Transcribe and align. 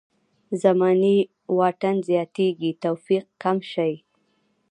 زماني 0.63 1.17
واټن 1.57 1.95
زیاتېږي 2.09 2.71
توفیق 2.83 3.25
کم 3.43 3.57
شي. 3.71 3.93